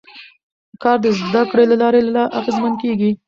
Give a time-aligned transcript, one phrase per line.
[0.83, 3.09] کار د زده کړې له لارې لا اغېزمن کېږي